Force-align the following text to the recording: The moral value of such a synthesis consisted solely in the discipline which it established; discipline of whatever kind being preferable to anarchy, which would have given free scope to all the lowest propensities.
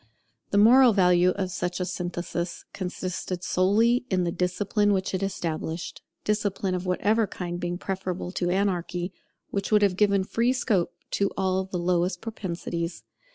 The 0.49 0.57
moral 0.57 0.93
value 0.93 1.29
of 1.35 1.51
such 1.51 1.79
a 1.79 1.85
synthesis 1.85 2.65
consisted 2.73 3.43
solely 3.43 4.07
in 4.09 4.23
the 4.23 4.31
discipline 4.31 4.93
which 4.93 5.13
it 5.13 5.21
established; 5.21 6.01
discipline 6.23 6.73
of 6.73 6.87
whatever 6.87 7.27
kind 7.27 7.59
being 7.59 7.77
preferable 7.77 8.31
to 8.31 8.49
anarchy, 8.49 9.13
which 9.51 9.71
would 9.71 9.83
have 9.83 9.95
given 9.95 10.23
free 10.23 10.53
scope 10.53 10.91
to 11.11 11.29
all 11.37 11.65
the 11.65 11.77
lowest 11.77 12.19
propensities. 12.19 13.03